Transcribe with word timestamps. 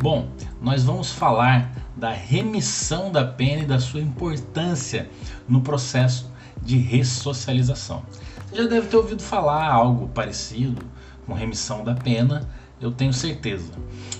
Bom, 0.00 0.28
nós 0.62 0.84
vamos 0.84 1.10
falar 1.10 1.72
da 1.96 2.12
remissão 2.12 3.10
da 3.10 3.24
pena 3.24 3.62
e 3.62 3.66
da 3.66 3.80
sua 3.80 4.00
importância 4.00 5.10
no 5.48 5.60
processo 5.60 6.30
de 6.62 6.78
ressocialização. 6.78 8.04
Você 8.46 8.62
já 8.62 8.68
deve 8.68 8.86
ter 8.86 8.96
ouvido 8.96 9.20
falar 9.20 9.66
algo 9.66 10.06
parecido 10.06 10.86
com 11.26 11.34
remissão 11.34 11.82
da 11.82 11.94
pena, 11.94 12.48
eu 12.80 12.92
tenho 12.92 13.12
certeza. 13.12 13.72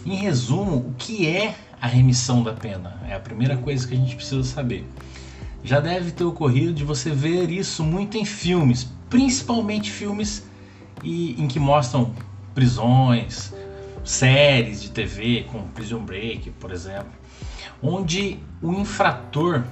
Em 0.05 0.17
resumo, 0.17 0.79
o 0.79 0.95
que 0.99 1.29
é 1.29 1.55
a 1.81 1.87
remissão 1.87 2.43
da 2.43 2.53
pena? 2.53 3.01
É 3.09 3.15
a 3.15 3.21
primeira 3.21 3.57
coisa 3.57 3.87
que 3.87 3.95
a 3.95 3.97
gente 3.97 4.17
precisa 4.17 4.43
saber. 4.43 4.85
Já 5.63 5.79
deve 5.79 6.11
ter 6.11 6.25
ocorrido 6.25 6.75
de 6.75 6.83
você 6.83 7.13
ver 7.13 7.53
isso 7.53 7.85
muito 7.85 8.19
em 8.19 8.25
filmes, 8.25 8.91
principalmente 9.09 9.93
filmes 9.93 10.45
e, 11.05 11.41
em 11.41 11.47
que 11.47 11.61
mostram 11.61 12.13
prisões, 12.53 13.53
séries 14.09 14.81
de 14.81 14.91
TV, 14.91 15.47
como 15.53 15.69
Prison 15.69 16.01
Break, 16.01 16.51
por 16.53 16.73
exemplo, 16.73 17.13
onde 17.83 18.41
o 18.63 18.73
infrator 18.73 19.63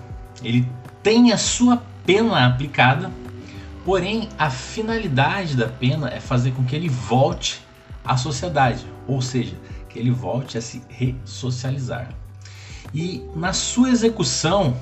ele 0.43 0.69
tem 1.03 1.33
a 1.33 1.39
sua 1.39 1.83
pena 2.05 2.47
aplicada, 2.47 3.11
porém 3.83 4.29
a 4.39 4.51
finalidade 4.51 5.57
da 5.57 5.67
pena 5.67 6.11
é 6.11 6.21
fazer 6.21 6.53
com 6.53 6.65
que 6.65 6.77
ele 6.77 6.89
volte 6.89 7.63
à 8.05 8.17
sociedade, 8.19 8.85
ou 9.09 9.23
seja, 9.23 9.57
que 9.89 9.99
ele 9.99 10.11
volte 10.11 10.59
a 10.59 10.61
se 10.61 10.83
ressocializar. 10.91 12.11
E 12.93 13.25
na 13.35 13.55
sua 13.55 13.89
execução, 13.89 14.77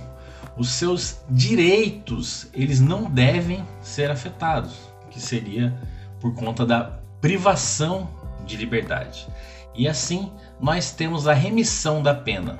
os 0.56 0.70
seus 0.70 1.20
direitos 1.30 2.48
eles 2.52 2.80
não 2.80 3.04
devem 3.04 3.64
ser 3.80 4.10
afetados, 4.10 4.74
que 5.10 5.20
seria 5.20 5.72
por 6.18 6.34
conta 6.34 6.66
da 6.66 6.98
privação 7.20 8.23
de 8.44 8.56
liberdade. 8.56 9.26
E 9.74 9.88
assim 9.88 10.30
nós 10.60 10.92
temos 10.92 11.26
a 11.26 11.34
remissão 11.34 12.02
da 12.02 12.14
pena 12.14 12.58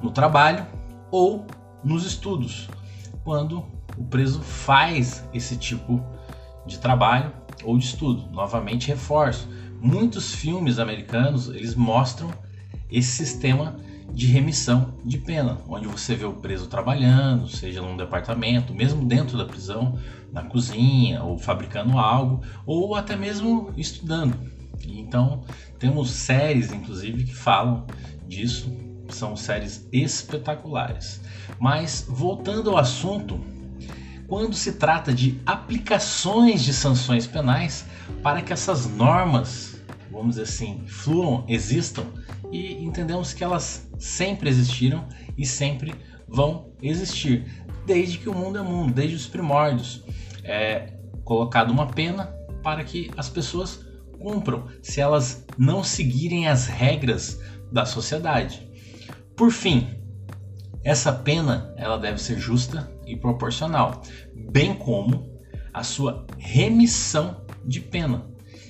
no 0.00 0.10
trabalho 0.10 0.66
ou 1.10 1.46
nos 1.84 2.06
estudos, 2.06 2.68
quando 3.24 3.64
o 3.96 4.04
preso 4.04 4.40
faz 4.40 5.24
esse 5.32 5.56
tipo 5.56 6.02
de 6.66 6.78
trabalho 6.78 7.32
ou 7.64 7.76
de 7.76 7.84
estudo. 7.84 8.30
Novamente 8.30 8.88
reforço, 8.88 9.48
muitos 9.80 10.34
filmes 10.34 10.78
americanos 10.78 11.48
eles 11.48 11.74
mostram 11.74 12.30
esse 12.90 13.24
sistema 13.24 13.76
de 14.12 14.26
remissão 14.26 14.94
de 15.04 15.18
pena, 15.18 15.58
onde 15.68 15.86
você 15.86 16.14
vê 16.14 16.24
o 16.24 16.32
preso 16.32 16.66
trabalhando, 16.66 17.48
seja 17.48 17.80
num 17.80 17.96
departamento, 17.96 18.74
mesmo 18.74 19.04
dentro 19.04 19.38
da 19.38 19.44
prisão, 19.44 19.98
na 20.32 20.42
cozinha, 20.42 21.22
ou 21.22 21.38
fabricando 21.38 21.98
algo, 21.98 22.42
ou 22.66 22.96
até 22.96 23.16
mesmo 23.16 23.72
estudando. 23.76 24.36
Então, 24.86 25.44
temos 25.78 26.10
séries, 26.10 26.72
inclusive, 26.72 27.24
que 27.24 27.34
falam 27.34 27.86
disso, 28.26 28.72
são 29.08 29.36
séries 29.36 29.88
espetaculares. 29.92 31.20
Mas, 31.58 32.06
voltando 32.08 32.70
ao 32.70 32.78
assunto, 32.78 33.40
quando 34.26 34.54
se 34.54 34.74
trata 34.74 35.12
de 35.12 35.40
aplicações 35.44 36.62
de 36.62 36.72
sanções 36.72 37.26
penais 37.26 37.84
para 38.22 38.42
que 38.42 38.52
essas 38.52 38.86
normas, 38.86 39.80
vamos 40.10 40.36
dizer 40.36 40.42
assim, 40.42 40.84
fluam, 40.86 41.44
existam 41.48 42.06
e 42.52 42.74
entendemos 42.84 43.32
que 43.32 43.42
elas 43.42 43.88
sempre 43.98 44.48
existiram 44.48 45.06
e 45.36 45.44
sempre 45.44 45.94
vão 46.28 46.70
existir, 46.80 47.44
desde 47.84 48.18
que 48.18 48.28
o 48.28 48.34
mundo 48.34 48.58
é 48.58 48.62
mundo, 48.62 48.92
desde 48.92 49.16
os 49.16 49.26
primórdios. 49.26 50.04
É 50.44 50.94
colocado 51.24 51.70
uma 51.70 51.86
pena 51.86 52.26
para 52.62 52.84
que 52.84 53.10
as 53.16 53.28
pessoas 53.28 53.84
cumpram, 54.20 54.68
se 54.82 55.00
elas 55.00 55.44
não 55.58 55.82
seguirem 55.82 56.46
as 56.46 56.66
regras 56.66 57.40
da 57.72 57.84
sociedade. 57.84 58.70
Por 59.34 59.50
fim, 59.50 59.88
essa 60.84 61.12
pena 61.12 61.74
ela 61.76 61.98
deve 61.98 62.20
ser 62.20 62.38
justa 62.38 62.90
e 63.06 63.16
proporcional, 63.16 64.02
bem 64.50 64.74
como 64.74 65.40
a 65.72 65.82
sua 65.82 66.26
remissão 66.38 67.44
de 67.64 67.80
pena. 67.80 68.26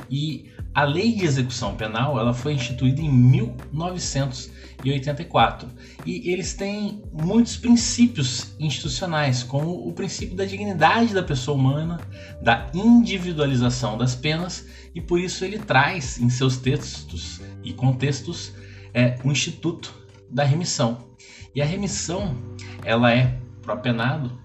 E 0.09 0.51
a 0.75 0.85
Lei 0.85 1.13
de 1.13 1.25
Execução 1.25 1.75
Penal 1.75 2.19
ela 2.19 2.33
foi 2.33 2.55
instituída 2.55 3.01
em 3.01 3.13
1984 3.13 5.69
e 6.07 6.31
eles 6.31 6.55
têm 6.55 7.03
muitos 7.13 7.57
princípios 7.57 8.55
institucionais, 8.59 9.43
como 9.43 9.87
o 9.87 9.93
princípio 9.93 10.37
da 10.37 10.45
dignidade 10.45 11.13
da 11.13 11.23
pessoa 11.23 11.57
humana, 11.57 12.01
da 12.41 12.71
individualização 12.73 13.99
das 13.99 14.15
penas 14.15 14.67
e 14.95 15.01
por 15.01 15.21
isso 15.21 15.45
ele 15.45 15.59
traz 15.59 16.21
em 16.21 16.31
seus 16.31 16.57
textos 16.57 17.41
e 17.65 17.73
contextos 17.73 18.53
é, 18.95 19.19
o 19.25 19.31
Instituto 19.31 19.93
da 20.31 20.45
Remissão. 20.45 21.11
E 21.55 21.61
a 21.61 21.65
remissão 21.65 22.37
ela 22.85 23.13
é 23.13 23.39
para 23.61 23.75
o 23.75 23.79
apenado 23.79 24.39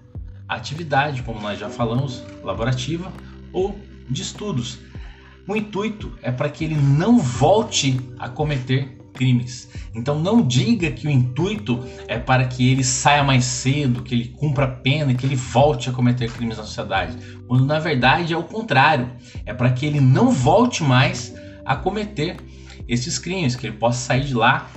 atividade, 0.48 1.22
como 1.22 1.40
nós 1.40 1.58
já 1.58 1.68
falamos, 1.68 2.22
laborativa 2.42 3.12
ou 3.52 3.78
de 4.08 4.22
estudos 4.22 4.78
o 5.46 5.56
intuito 5.56 6.12
é 6.22 6.30
para 6.30 6.48
que 6.48 6.64
ele 6.64 6.76
não 6.76 7.18
volte 7.18 8.00
a 8.18 8.28
cometer 8.28 8.96
crimes. 9.16 9.68
Então 9.94 10.20
não 10.20 10.46
diga 10.46 10.90
que 10.90 11.06
o 11.06 11.10
intuito 11.10 11.82
é 12.06 12.18
para 12.18 12.44
que 12.46 12.70
ele 12.70 12.84
saia 12.84 13.24
mais 13.24 13.44
cedo, 13.44 14.02
que 14.02 14.14
ele 14.14 14.28
cumpra 14.28 14.66
a 14.66 14.68
pena 14.68 15.14
que 15.14 15.24
ele 15.24 15.36
volte 15.36 15.88
a 15.88 15.92
cometer 15.92 16.30
crimes 16.30 16.58
na 16.58 16.64
sociedade. 16.64 17.16
Quando 17.48 17.64
na 17.64 17.78
verdade 17.78 18.32
é 18.32 18.36
o 18.36 18.44
contrário. 18.44 19.10
É 19.44 19.54
para 19.54 19.72
que 19.72 19.86
ele 19.86 20.00
não 20.00 20.30
volte 20.30 20.82
mais 20.82 21.34
a 21.64 21.74
cometer 21.74 22.36
esses 22.86 23.18
crimes, 23.18 23.56
que 23.56 23.66
ele 23.66 23.76
possa 23.76 23.98
sair 23.98 24.24
de 24.24 24.34
lá 24.34 24.70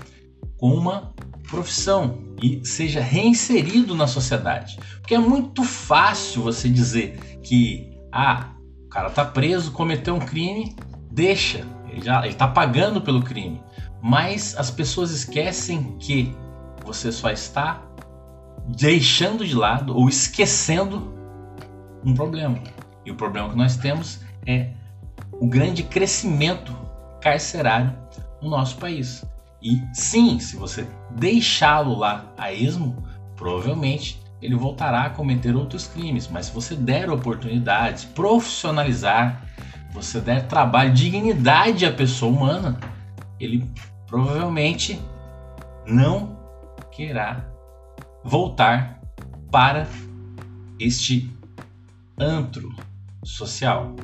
com 0.58 0.74
uma 0.74 1.13
profissão 1.50 2.19
e 2.41 2.62
seja 2.63 3.02
reinserido 3.02 3.96
na 3.96 4.08
sociedade. 4.08 4.79
Porque 5.00 5.13
é 5.13 5.19
muito 5.19 5.63
fácil 5.63 6.44
você 6.44 6.69
dizer 6.69 7.19
que 7.44 7.91
ah, 8.12 8.52
o 8.90 8.92
cara 8.92 9.12
tá 9.12 9.24
preso, 9.24 9.72
cometeu 9.72 10.16
um 10.16 10.20
crime, 10.20 10.76
deixa. 11.12 11.64
Ele 11.88 12.02
já 12.02 12.26
ele 12.26 12.34
tá 12.34 12.48
pagando 12.48 13.00
pelo 13.00 13.22
crime. 13.22 13.62
Mas 14.02 14.58
as 14.58 14.72
pessoas 14.72 15.12
esquecem 15.12 15.96
que 16.00 16.36
você 16.84 17.12
só 17.12 17.30
está 17.30 17.84
deixando 18.68 19.46
de 19.46 19.54
lado 19.54 19.96
ou 19.96 20.10
esquecendo 20.10 21.14
um 22.04 22.16
problema. 22.16 22.58
E 23.06 23.12
o 23.12 23.16
problema 23.16 23.50
que 23.50 23.56
nós 23.56 23.78
temos 23.78 24.22
é 24.44 24.72
o 25.34 25.46
grande 25.46 25.84
crescimento 25.84 26.76
carcerário 27.22 27.96
no 28.42 28.50
nosso 28.50 28.78
país. 28.78 29.24
E 29.62 29.84
sim, 29.94 30.40
se 30.40 30.56
você 30.56 30.88
deixá-lo 31.12 31.96
lá 31.96 32.26
a 32.36 32.52
esmo, 32.52 33.06
provavelmente 33.36 34.19
ele 34.42 34.56
voltará 34.56 35.04
a 35.04 35.10
cometer 35.10 35.56
outros 35.56 35.88
crimes. 35.88 36.28
Mas 36.28 36.48
se 36.48 36.54
você 36.54 36.76
der 36.76 37.10
oportunidades, 37.10 38.06
profissionalizar, 38.06 39.46
você 39.92 40.20
der 40.20 40.48
trabalho, 40.48 40.94
dignidade 40.94 41.86
à 41.86 41.92
pessoa 41.92 42.32
humana, 42.32 42.80
ele 43.40 43.70
provavelmente 44.08 45.00
não 45.86 46.38
querá 46.92 47.46
voltar 48.24 49.02
para 49.52 49.88
este 50.80 51.32
antro 52.18 52.74
social. 53.24 53.96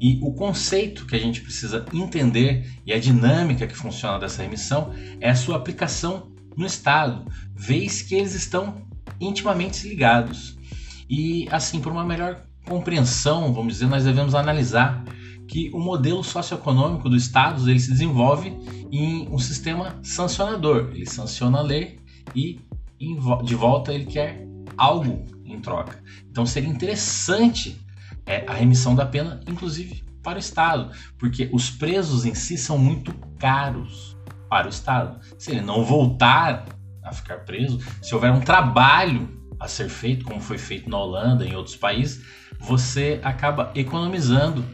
E 0.00 0.18
o 0.22 0.32
conceito 0.32 1.06
que 1.06 1.16
a 1.16 1.18
gente 1.18 1.40
precisa 1.40 1.84
entender 1.92 2.70
e 2.84 2.92
a 2.92 2.98
dinâmica 2.98 3.66
que 3.66 3.76
funciona 3.76 4.18
dessa 4.18 4.42
remissão 4.42 4.92
é 5.20 5.30
a 5.30 5.36
sua 5.36 5.56
aplicação 5.56 6.30
no 6.56 6.66
Estado, 6.66 7.24
vez 7.54 8.02
que 8.02 8.16
eles 8.16 8.34
estão 8.34 8.87
intimamente 9.20 9.88
ligados. 9.88 10.56
E 11.08 11.48
assim, 11.50 11.80
por 11.80 11.92
uma 11.92 12.04
melhor 12.04 12.42
compreensão, 12.66 13.52
vamos 13.52 13.74
dizer, 13.74 13.86
nós 13.86 14.04
devemos 14.04 14.34
analisar 14.34 15.04
que 15.46 15.70
o 15.72 15.80
modelo 15.80 16.22
socioeconômico 16.22 17.08
do 17.08 17.16
Estado 17.16 17.68
ele 17.68 17.80
se 17.80 17.90
desenvolve 17.90 18.50
em 18.92 19.26
um 19.30 19.38
sistema 19.38 19.98
sancionador. 20.02 20.90
Ele 20.92 21.06
sanciona 21.06 21.58
a 21.58 21.62
lei 21.62 21.98
e 22.34 22.60
de 23.44 23.54
volta 23.54 23.92
ele 23.92 24.04
quer 24.04 24.46
algo 24.76 25.24
em 25.44 25.58
troca. 25.60 26.02
Então 26.30 26.44
seria 26.44 26.68
interessante 26.68 27.80
é, 28.26 28.44
a 28.46 28.52
remissão 28.52 28.94
da 28.94 29.06
pena, 29.06 29.40
inclusive 29.48 30.04
para 30.22 30.36
o 30.36 30.40
Estado, 30.40 30.90
porque 31.16 31.48
os 31.52 31.70
presos 31.70 32.26
em 32.26 32.34
si 32.34 32.58
são 32.58 32.76
muito 32.76 33.14
caros 33.38 34.16
para 34.50 34.66
o 34.66 34.70
Estado. 34.70 35.18
Se 35.38 35.50
ele 35.50 35.62
não 35.62 35.84
voltar 35.84 36.66
a 37.08 37.12
ficar 37.12 37.38
preso, 37.38 37.80
se 38.02 38.14
houver 38.14 38.32
um 38.32 38.40
trabalho 38.40 39.28
a 39.58 39.66
ser 39.66 39.88
feito, 39.88 40.24
como 40.24 40.40
foi 40.40 40.58
feito 40.58 40.88
na 40.88 40.98
Holanda 40.98 41.44
em 41.44 41.54
outros 41.54 41.76
países, 41.76 42.24
você 42.58 43.20
acaba 43.22 43.72
economizando 43.74 44.64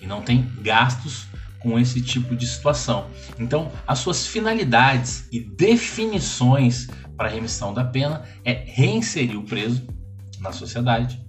e 0.00 0.06
não 0.06 0.22
tem 0.22 0.50
gastos 0.60 1.26
com 1.58 1.78
esse 1.78 2.00
tipo 2.00 2.34
de 2.34 2.46
situação. 2.46 3.08
Então, 3.38 3.70
as 3.86 3.98
suas 3.98 4.26
finalidades 4.26 5.28
e 5.30 5.40
definições 5.40 6.88
para 7.16 7.28
remissão 7.28 7.72
da 7.72 7.84
pena 7.84 8.22
é 8.44 8.52
reinserir 8.52 9.38
o 9.38 9.44
preso 9.44 9.86
na 10.40 10.52
sociedade 10.52 11.20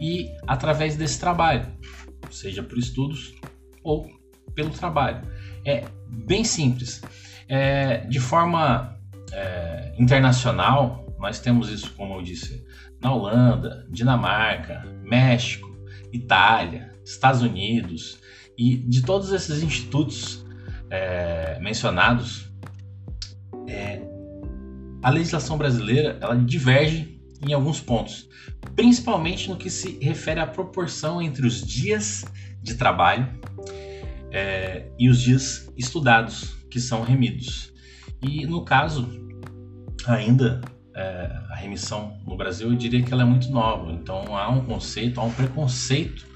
e 0.00 0.30
através 0.46 0.96
desse 0.96 1.18
trabalho, 1.18 1.66
seja 2.30 2.62
por 2.62 2.78
estudos 2.78 3.34
ou 3.82 4.08
pelo 4.54 4.70
trabalho. 4.70 5.22
É 5.64 5.84
bem 6.08 6.44
simples. 6.44 7.02
É, 7.48 7.98
de 8.06 8.20
forma 8.20 8.93
é, 9.34 9.92
internacional, 9.98 11.04
nós 11.18 11.40
temos 11.40 11.68
isso, 11.68 11.92
como 11.94 12.14
eu 12.14 12.22
disse, 12.22 12.64
na 13.00 13.12
Holanda, 13.12 13.86
Dinamarca, 13.90 14.84
México, 15.02 15.68
Itália, 16.12 16.94
Estados 17.04 17.42
Unidos 17.42 18.18
e 18.56 18.76
de 18.76 19.02
todos 19.02 19.32
esses 19.32 19.62
institutos 19.62 20.44
é, 20.90 21.58
mencionados, 21.60 22.48
é, 23.66 24.00
a 25.02 25.10
legislação 25.10 25.58
brasileira 25.58 26.16
ela 26.20 26.36
diverge 26.36 27.20
em 27.46 27.52
alguns 27.52 27.80
pontos, 27.80 28.28
principalmente 28.76 29.50
no 29.50 29.56
que 29.56 29.68
se 29.68 29.98
refere 30.00 30.40
à 30.40 30.46
proporção 30.46 31.20
entre 31.20 31.46
os 31.46 31.60
dias 31.60 32.24
de 32.62 32.74
trabalho 32.74 33.28
é, 34.30 34.86
e 34.98 35.08
os 35.08 35.20
dias 35.20 35.68
estudados 35.76 36.54
que 36.70 36.80
são 36.80 37.02
remidos. 37.02 37.72
E 38.22 38.46
no 38.46 38.64
caso, 38.64 39.23
ainda 40.06 40.60
é, 40.94 41.40
a 41.50 41.56
remissão 41.56 42.18
no 42.26 42.36
Brasil, 42.36 42.68
eu 42.70 42.76
diria 42.76 43.02
que 43.02 43.12
ela 43.12 43.22
é 43.22 43.26
muito 43.26 43.50
nova. 43.50 43.92
Então 43.92 44.36
há 44.36 44.48
um 44.48 44.64
conceito, 44.64 45.20
há 45.20 45.24
um 45.24 45.32
preconceito 45.32 46.26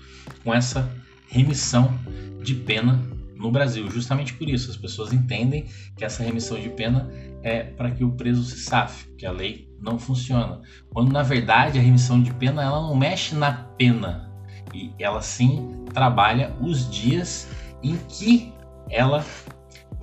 com 0.43 0.53
essa 0.53 0.91
remissão 1.29 1.99
de 2.43 2.55
pena 2.55 3.01
no 3.37 3.51
Brasil. 3.53 3.89
Justamente 3.91 4.35
por 4.35 4.49
isso, 4.49 4.71
as 4.71 4.77
pessoas 4.77 5.13
entendem 5.13 5.67
que 5.97 6.05
essa 6.05 6.23
remissão 6.23 6.61
de 6.61 6.69
pena 6.71 7.09
é 7.43 7.63
para 7.63 7.91
que 7.91 8.05
o 8.05 8.13
preso 8.13 8.43
se 8.43 8.59
safe, 8.59 9.09
que 9.17 9.25
a 9.25 9.31
lei 9.31 9.69
não 9.81 9.99
funciona. 9.99 10.61
Quando 10.93 11.13
na 11.13 11.23
verdade 11.23 11.79
a 11.79 11.83
remissão 11.83 12.21
de 12.21 12.33
pena 12.35 12.63
ela 12.63 12.81
não 12.81 12.97
mexe 12.97 13.35
na 13.35 13.53
pena 13.53 14.29
e 14.75 14.93
ela 14.99 15.23
sim 15.23 15.85
trabalha 15.95 16.55
os 16.61 16.91
dias 16.91 17.49
em 17.83 17.97
que 18.09 18.53
ela 18.91 19.25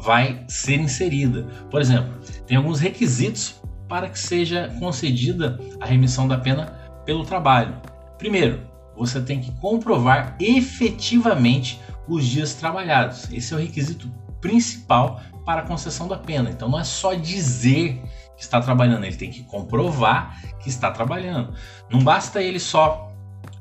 vai 0.05 0.45
ser 0.47 0.79
inserida. 0.79 1.43
Por 1.69 1.81
exemplo, 1.81 2.13
tem 2.45 2.55
alguns 2.55 2.79
requisitos 2.79 3.55
para 3.89 4.07
que 4.07 4.19
seja 4.19 4.73
concedida 4.79 5.59
a 5.81 5.85
remissão 5.85 6.27
da 6.27 6.37
pena 6.37 6.67
pelo 7.05 7.25
trabalho. 7.25 7.75
Primeiro, 8.17 8.61
você 8.95 9.19
tem 9.19 9.41
que 9.41 9.51
comprovar 9.59 10.35
efetivamente 10.39 11.79
os 12.07 12.25
dias 12.25 12.53
trabalhados. 12.53 13.31
Esse 13.31 13.53
é 13.53 13.57
o 13.57 13.59
requisito 13.59 14.09
principal 14.39 15.21
para 15.43 15.61
a 15.61 15.65
concessão 15.65 16.07
da 16.07 16.17
pena. 16.17 16.49
Então 16.49 16.69
não 16.69 16.79
é 16.79 16.83
só 16.83 17.13
dizer 17.13 18.01
que 18.37 18.43
está 18.43 18.61
trabalhando, 18.61 19.05
ele 19.05 19.15
tem 19.15 19.31
que 19.31 19.43
comprovar 19.43 20.39
que 20.59 20.69
está 20.69 20.91
trabalhando. 20.91 21.53
Não 21.89 22.03
basta 22.03 22.41
ele 22.41 22.59
só 22.59 23.11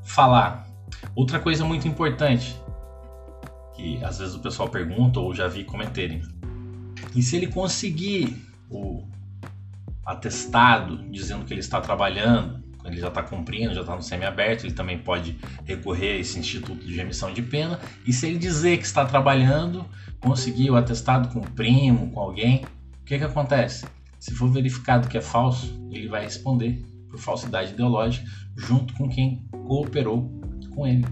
falar. 0.02 0.66
Outra 1.14 1.38
coisa 1.38 1.64
muito 1.64 1.86
importante, 1.88 2.60
que 3.74 4.02
às 4.04 4.18
vezes 4.18 4.34
o 4.34 4.40
pessoal 4.40 4.68
pergunta 4.68 5.20
ou 5.20 5.34
já 5.34 5.48
vi 5.48 5.64
comentarem. 5.64 6.22
E 7.14 7.22
se 7.22 7.36
ele 7.36 7.46
conseguir 7.46 8.36
o 8.70 9.04
atestado 10.04 10.98
dizendo 11.10 11.44
que 11.44 11.52
ele 11.52 11.60
está 11.60 11.80
trabalhando, 11.80 12.62
ele 12.84 12.98
já 12.98 13.08
está 13.08 13.22
cumprindo, 13.22 13.74
já 13.74 13.80
está 13.80 13.96
no 13.96 14.02
semiaberto, 14.02 14.66
ele 14.66 14.74
também 14.74 14.98
pode 14.98 15.38
recorrer 15.64 16.16
a 16.16 16.18
esse 16.18 16.38
instituto 16.38 16.84
de 16.84 16.94
remissão 16.94 17.32
de 17.32 17.42
pena. 17.42 17.80
E 18.06 18.12
se 18.12 18.26
ele 18.26 18.38
dizer 18.38 18.76
que 18.76 18.84
está 18.84 19.04
trabalhando, 19.06 19.86
conseguir 20.20 20.70
o 20.70 20.76
atestado 20.76 21.28
com 21.28 21.38
um 21.38 21.50
primo, 21.50 22.10
com 22.10 22.20
alguém, 22.20 22.64
o 23.00 23.04
que, 23.04 23.18
que 23.18 23.24
acontece? 23.24 23.86
Se 24.18 24.34
for 24.34 24.50
verificado 24.50 25.08
que 25.08 25.16
é 25.16 25.20
falso, 25.20 25.74
ele 25.90 26.08
vai 26.08 26.24
responder 26.24 26.82
por 27.08 27.18
falsidade 27.18 27.72
ideológica 27.72 28.28
junto 28.56 28.92
com 28.94 29.08
quem 29.08 29.46
cooperou 29.50 30.30
com 30.74 30.86
ele. 30.86 31.04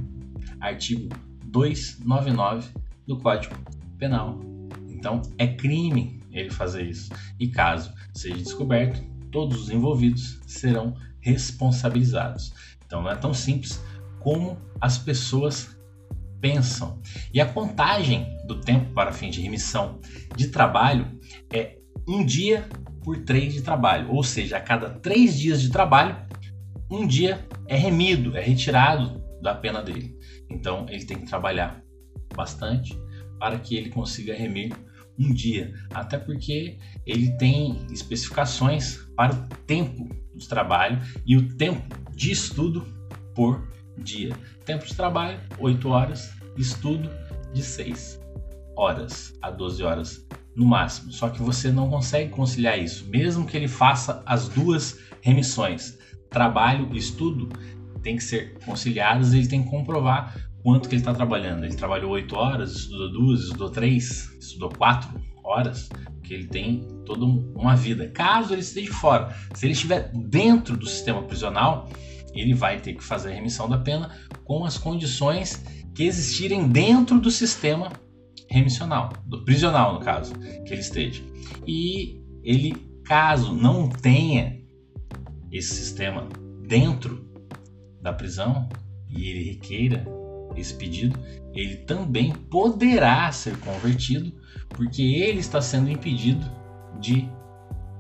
Artigo 0.61 1.09
299 1.45 2.71
do 3.07 3.19
Código 3.19 3.55
Penal. 3.99 4.52
Então 5.03 5.21
é 5.37 5.49
crime 5.49 6.23
ele 6.31 6.49
fazer 6.49 6.85
isso. 6.85 7.11
E 7.41 7.49
caso 7.49 7.93
seja 8.15 8.37
descoberto, 8.37 9.03
todos 9.33 9.63
os 9.63 9.69
envolvidos 9.69 10.39
serão 10.47 10.95
responsabilizados. 11.19 12.55
Então 12.87 13.03
não 13.03 13.11
é 13.11 13.17
tão 13.17 13.35
simples 13.35 13.83
como 14.21 14.57
as 14.81 14.99
pessoas 14.99 15.77
pensam. 16.41 17.03
E 17.35 17.41
a 17.41 17.47
contagem 17.47 18.29
do 18.47 18.61
tempo 18.61 18.95
para 18.95 19.11
fim 19.13 19.29
de 19.29 19.41
remissão 19.41 19.99
de 20.37 20.47
trabalho 20.47 21.19
é 21.53 21.79
um 22.07 22.25
dia 22.25 22.69
por 23.03 23.25
três 23.25 23.53
de 23.53 23.63
trabalho, 23.63 24.09
ou 24.13 24.23
seja, 24.23 24.57
a 24.57 24.61
cada 24.61 24.89
três 24.89 25.37
dias 25.37 25.61
de 25.61 25.69
trabalho, 25.69 26.17
um 26.89 27.05
dia 27.05 27.45
é 27.67 27.75
remido, 27.75 28.37
é 28.37 28.41
retirado 28.41 29.21
da 29.43 29.53
pena 29.53 29.83
dele. 29.83 30.17
Então 30.49 30.87
ele 30.89 31.05
tem 31.05 31.19
que 31.19 31.27
trabalhar 31.27 31.83
bastante 32.37 32.97
para 33.41 33.59
que 33.59 33.77
ele 33.77 33.91
consiga 33.91 34.33
remir 34.33 34.73
um 35.19 35.33
dia, 35.33 35.75
até 35.91 36.19
porque 36.19 36.79
ele 37.07 37.37
tem 37.37 37.87
especificações 37.91 38.99
para 39.17 39.35
o 39.35 39.47
tempo 39.67 40.09
de 40.35 40.49
trabalho 40.49 41.01
e 41.27 41.37
o 41.37 41.55
tempo 41.57 41.97
de 42.15 42.31
estudo 42.31 42.87
por 43.35 43.69
dia. 43.97 44.35
Tempo 44.65 44.87
de 44.87 44.95
trabalho, 44.95 45.39
8 45.59 45.89
horas, 45.89 46.33
estudo 46.57 47.11
de 47.53 47.63
6 47.63 48.21
horas 48.77 49.37
a 49.43 49.51
12 49.51 49.83
horas 49.83 50.27
no 50.57 50.67
máximo. 50.67 51.13
Só 51.13 51.29
que 51.29 51.43
você 51.43 51.71
não 51.71 51.89
consegue 51.89 52.31
conciliar 52.31 52.79
isso, 52.79 53.07
mesmo 53.09 53.47
que 53.47 53.57
ele 53.57 53.69
faça 53.69 54.23
as 54.27 54.49
duas 54.49 54.99
remissões. 55.21 55.99
Trabalho 56.31 56.89
e 56.93 56.99
estudo 56.99 57.49
tem 58.03 58.17
que 58.17 58.25
ser 58.25 58.59
conciliados 58.65 59.33
e 59.33 59.39
ele 59.39 59.49
tem 59.49 59.63
que 59.63 59.71
comprovar 59.71 60.35
quanto 60.63 60.89
que 60.89 60.95
ele 60.95 61.03
está 61.03 61.13
trabalhando. 61.13 61.65
Ele 61.65 61.75
trabalhou 61.75 62.13
8 62.13 62.37
horas, 62.37 62.73
estudou 62.77 63.13
2, 63.13 63.41
estudou 63.41 63.71
3, 63.71 64.37
estudou 64.41 64.71
4 64.71 65.21
horas, 65.45 65.89
que 66.23 66.33
ele 66.33 66.47
tem 66.47 66.87
toda 67.05 67.25
uma 67.25 67.75
vida. 67.75 68.09
Caso 68.09 68.55
ele 68.55 68.61
esteja 68.61 68.93
fora, 68.93 69.35
se 69.55 69.67
ele 69.67 69.73
estiver 69.73 70.11
dentro 70.15 70.77
do 70.77 70.87
sistema 70.87 71.23
prisional, 71.23 71.89
ele 72.35 72.55
vai 72.55 72.81
ter 72.81 72.95
que 72.95 73.03
fazer 73.03 73.31
a 73.31 73.35
remissão 73.35 73.69
da 73.69 73.79
pena 73.79 74.11
com 74.45 74.65
as 74.65 74.79
condições 74.79 75.63
que 75.95 76.05
existirem 76.05 76.69
dentro 76.69 77.21
do 77.21 77.31
sistema 77.31 77.93
remissional, 78.49 79.13
do 79.27 79.45
prisional 79.45 79.95
no 79.95 80.01
caso, 80.01 80.35
que 80.39 80.73
ele 80.73 80.81
esteja. 80.81 81.23
E 81.67 82.23
ele, 82.43 82.75
caso 83.05 83.55
não 83.55 83.89
tenha 83.89 84.61
esse 85.51 85.75
sistema 85.75 86.29
dentro 86.67 87.29
da 88.01 88.13
prisão 88.13 88.69
e 89.11 89.29
ele 89.29 89.45
requeira 89.51 90.05
esse 90.57 90.75
pedido, 90.75 91.19
ele 91.55 91.77
também 91.77 92.33
poderá 92.33 93.31
ser 93.33 93.57
convertido, 93.59 94.33
porque 94.71 95.03
ele 95.03 95.41
está 95.41 95.61
sendo 95.61 95.91
impedido 95.91 96.45
de 97.01 97.29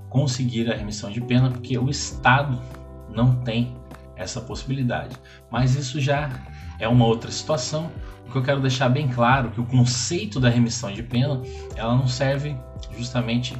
conseguir 0.09 0.71
a 0.71 0.77
remissão 0.77 1.11
de 1.11 1.21
pena, 1.21 1.51
porque 1.51 1.77
o 1.79 1.89
Estado 1.89 2.61
não 3.09 3.37
tem 3.43 3.77
essa 4.17 4.41
possibilidade. 4.41 5.17
Mas 5.51 5.75
isso 5.75 6.01
já 6.01 6.31
é 6.79 6.87
uma 6.87 7.07
outra 7.07 7.31
situação. 7.31 7.91
O 8.27 8.31
que 8.33 8.39
eu 8.39 8.43
quero 8.43 8.61
deixar 8.61 8.89
bem 8.89 9.09
claro 9.09 9.49
é 9.49 9.51
que 9.53 9.61
o 9.61 9.67
conceito 9.67 10.39
da 10.39 10.49
remissão 10.49 10.93
de 10.93 11.03
pena, 11.03 11.41
ela 11.77 11.97
não 11.97 12.07
serve 12.07 12.57
justamente 12.97 13.57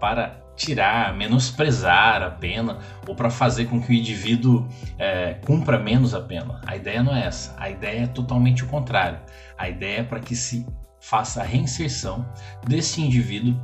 para 0.00 0.43
tirar, 0.56 1.14
menosprezar 1.14 2.22
a 2.22 2.30
pena 2.30 2.78
ou 3.06 3.14
para 3.14 3.30
fazer 3.30 3.66
com 3.66 3.80
que 3.80 3.90
o 3.90 3.94
indivíduo 3.94 4.66
é, 4.98 5.34
cumpra 5.44 5.78
menos 5.78 6.14
a 6.14 6.20
pena. 6.20 6.60
A 6.66 6.76
ideia 6.76 7.02
não 7.02 7.14
é 7.14 7.26
essa. 7.26 7.54
A 7.58 7.70
ideia 7.70 8.04
é 8.04 8.06
totalmente 8.06 8.64
o 8.64 8.66
contrário. 8.66 9.18
A 9.58 9.68
ideia 9.68 10.00
é 10.00 10.02
para 10.04 10.20
que 10.20 10.36
se 10.36 10.66
faça 11.00 11.42
a 11.42 11.44
reinserção 11.44 12.26
desse 12.66 13.00
indivíduo 13.00 13.54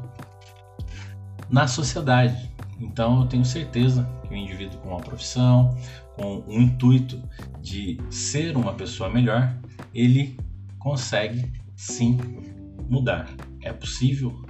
na 1.49 1.67
sociedade. 1.67 2.51
Então 2.79 3.21
eu 3.21 3.27
tenho 3.27 3.45
certeza 3.45 4.09
que 4.23 4.35
o 4.35 4.37
indivíduo 4.37 4.79
com 4.81 4.89
uma 4.91 5.01
profissão, 5.01 5.77
com 6.17 6.45
o 6.47 6.61
intuito 6.61 7.23
de 7.61 7.99
ser 8.11 8.57
uma 8.57 8.75
pessoa 8.75 9.09
melhor, 9.09 9.55
ele 9.95 10.39
consegue 10.79 11.53
sim 11.77 12.19
mudar. 12.89 13.29
É 13.63 13.73
possível 13.73 14.43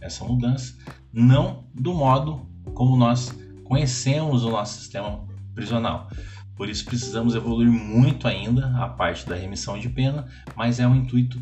essa 0.00 0.24
mudança, 0.24 0.74
não 1.12 1.64
do 1.74 1.92
modo 1.94 2.46
como 2.74 2.96
nós 2.96 3.32
conhecemos 3.64 4.44
o 4.44 4.50
nosso 4.50 4.78
sistema 4.78 5.26
prisional. 5.54 6.08
Por 6.56 6.68
isso 6.68 6.84
precisamos 6.84 7.34
evoluir 7.34 7.70
muito 7.70 8.26
ainda 8.26 8.66
a 8.82 8.88
parte 8.88 9.26
da 9.28 9.36
remissão 9.36 9.78
de 9.78 9.88
pena, 9.88 10.26
mas 10.56 10.80
é 10.80 10.86
um 10.86 10.96
intuito 10.96 11.40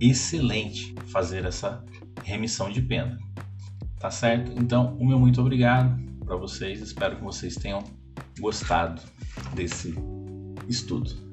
excelente 0.00 0.94
fazer 1.06 1.44
essa 1.44 1.82
remissão 2.24 2.70
de 2.70 2.82
pena. 2.82 3.18
Tá 3.98 4.10
certo? 4.10 4.52
Então, 4.56 4.96
o 4.98 5.06
meu 5.06 5.18
muito 5.18 5.40
obrigado 5.40 5.98
para 6.24 6.36
vocês. 6.36 6.80
Espero 6.80 7.16
que 7.16 7.24
vocês 7.24 7.56
tenham 7.56 7.82
gostado 8.38 9.00
desse 9.54 9.94
estudo. 10.68 11.27